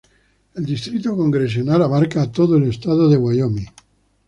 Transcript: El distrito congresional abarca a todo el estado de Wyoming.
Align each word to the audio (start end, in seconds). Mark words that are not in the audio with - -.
El 0.55 0.65
distrito 0.65 1.15
congresional 1.15 1.83
abarca 1.83 2.23
a 2.23 2.31
todo 2.31 2.57
el 2.57 2.63
estado 2.63 3.07
de 3.07 3.17
Wyoming. 3.17 3.67